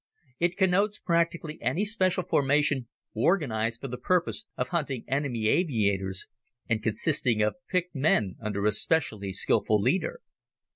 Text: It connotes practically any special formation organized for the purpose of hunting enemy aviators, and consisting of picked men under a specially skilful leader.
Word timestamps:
It 0.39 0.57
connotes 0.57 0.97
practically 0.97 1.61
any 1.61 1.85
special 1.85 2.23
formation 2.23 2.87
organized 3.13 3.81
for 3.81 3.87
the 3.87 3.99
purpose 3.99 4.45
of 4.57 4.69
hunting 4.69 5.03
enemy 5.07 5.47
aviators, 5.47 6.27
and 6.67 6.81
consisting 6.81 7.43
of 7.43 7.53
picked 7.69 7.93
men 7.93 8.35
under 8.41 8.65
a 8.65 8.71
specially 8.71 9.31
skilful 9.31 9.79
leader. 9.79 10.21